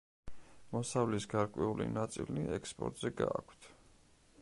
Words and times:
მოსავლის 0.75 1.27
გარკვეული 1.35 1.87
ნაწილი 1.99 2.49
ექსპორტზე 2.59 3.13
გააქვთ. 3.23 3.71